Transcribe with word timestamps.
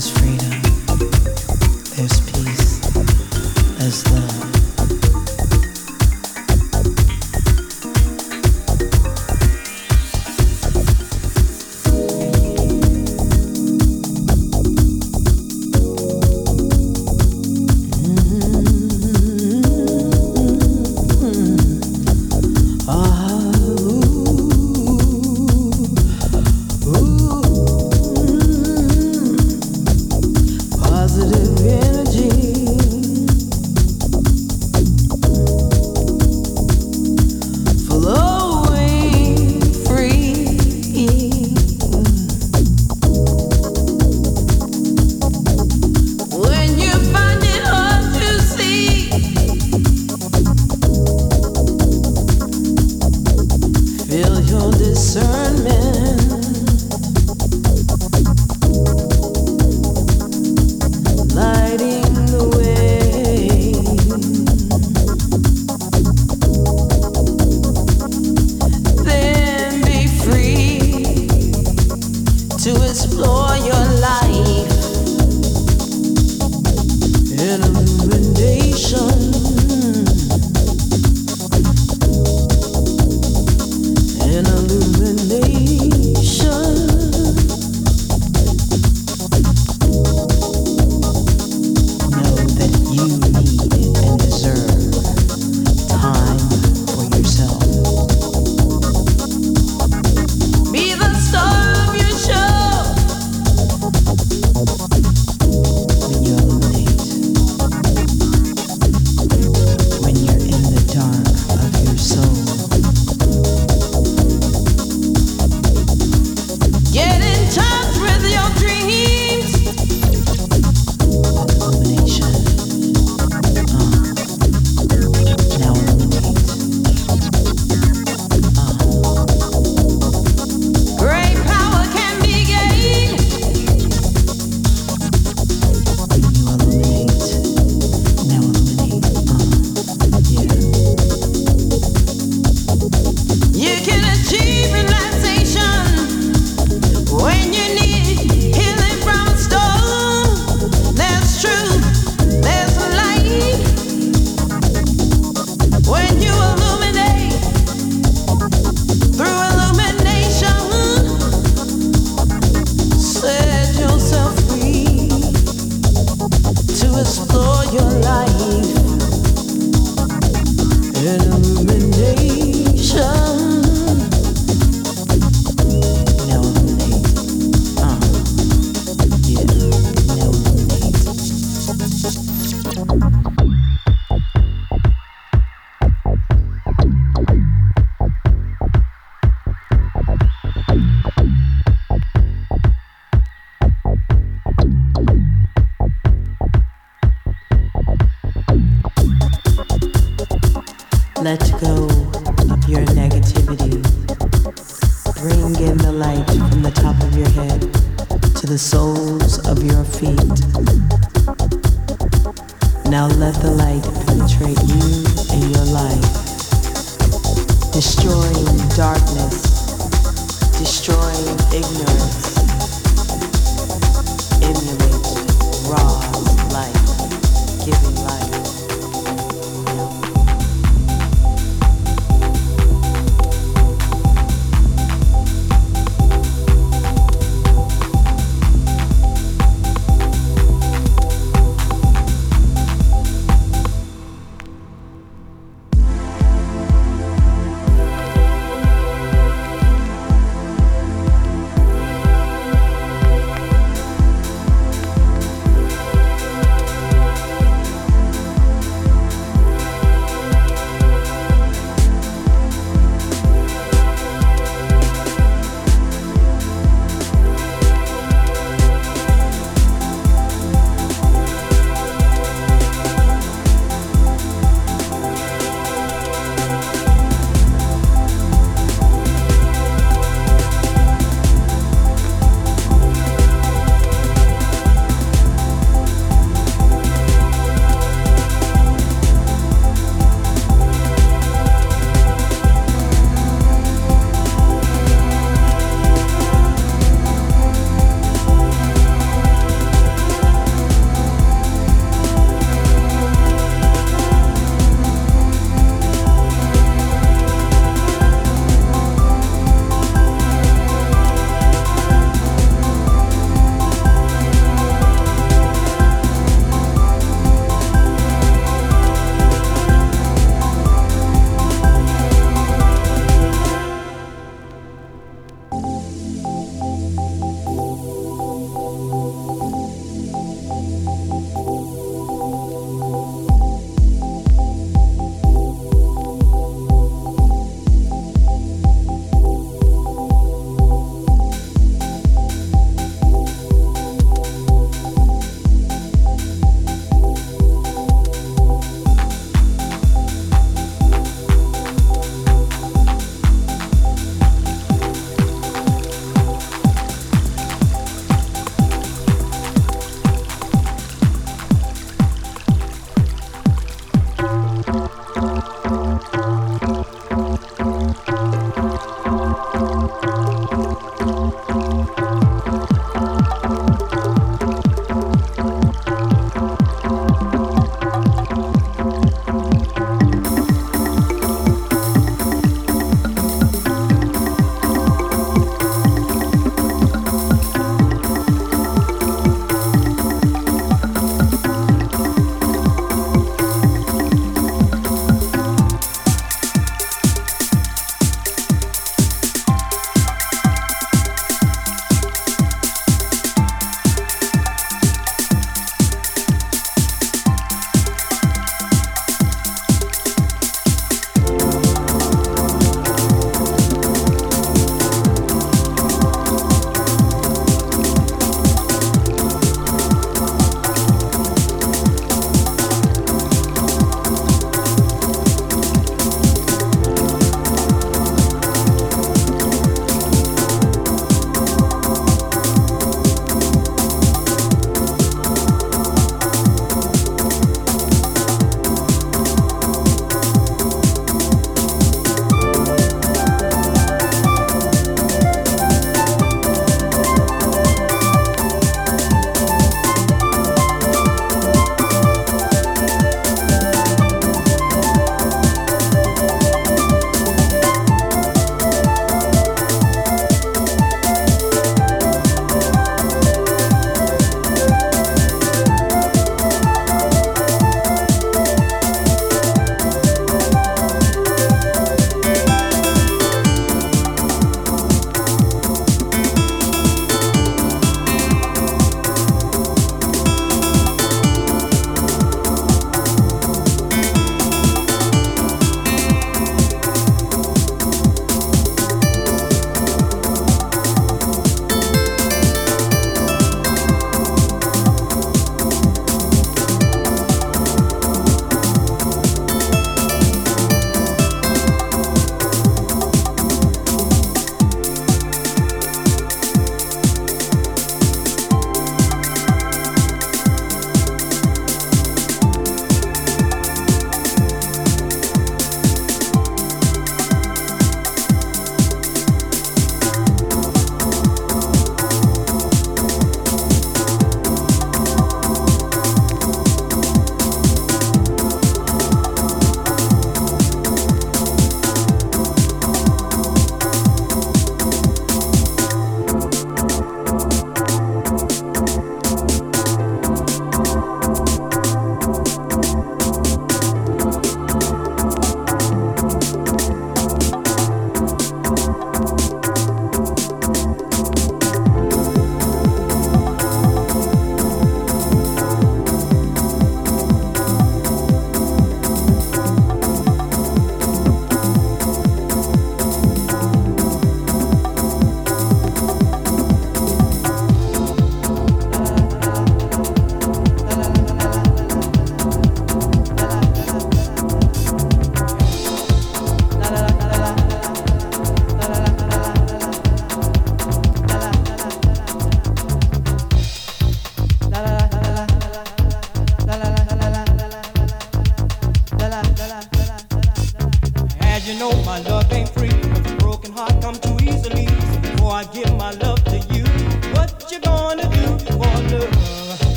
is 0.00 0.10
freedom. 0.12 0.59